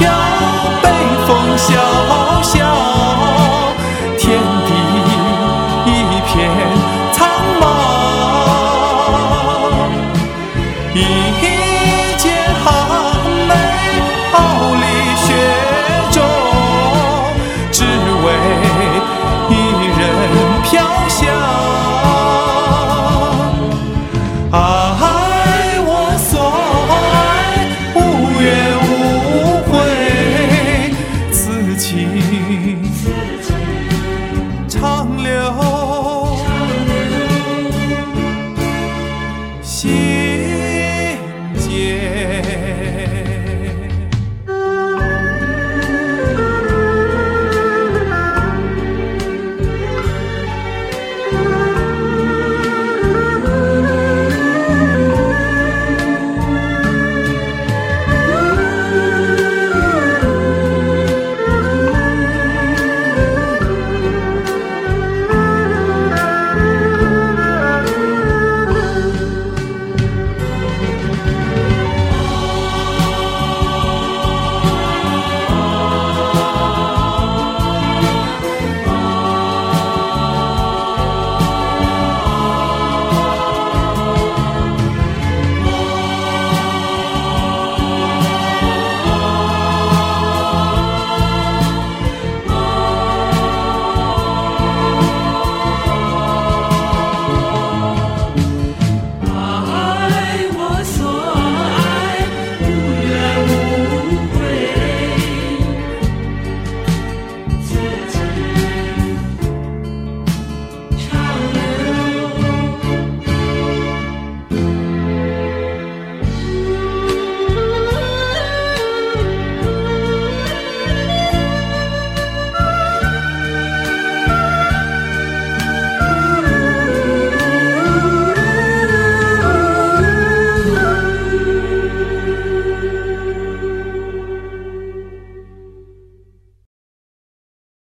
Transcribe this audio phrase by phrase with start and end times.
[0.00, 0.49] your